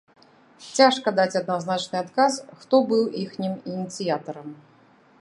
Цяжка 0.77 1.13
даць 1.19 1.35
адназначны 1.41 1.95
адказ, 2.05 2.33
хто 2.63 2.75
быў 2.93 3.07
іхнім 3.23 3.53
ініцыятарам. 3.75 4.49